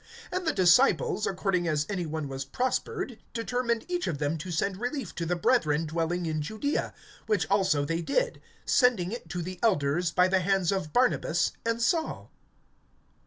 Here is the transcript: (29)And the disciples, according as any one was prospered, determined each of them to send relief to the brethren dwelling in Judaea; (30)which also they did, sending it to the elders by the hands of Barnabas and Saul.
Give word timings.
(29)And 0.33 0.45
the 0.45 0.53
disciples, 0.53 1.27
according 1.27 1.67
as 1.67 1.85
any 1.87 2.07
one 2.07 2.27
was 2.27 2.43
prospered, 2.43 3.19
determined 3.35 3.85
each 3.87 4.07
of 4.07 4.17
them 4.17 4.35
to 4.39 4.49
send 4.49 4.77
relief 4.77 5.13
to 5.13 5.27
the 5.27 5.35
brethren 5.35 5.85
dwelling 5.85 6.25
in 6.25 6.41
Judaea; 6.41 6.91
(30)which 7.29 7.45
also 7.51 7.85
they 7.85 8.01
did, 8.01 8.41
sending 8.65 9.11
it 9.11 9.29
to 9.29 9.43
the 9.43 9.59
elders 9.61 10.09
by 10.09 10.27
the 10.27 10.39
hands 10.39 10.71
of 10.71 10.91
Barnabas 10.91 11.51
and 11.63 11.79
Saul. 11.79 12.31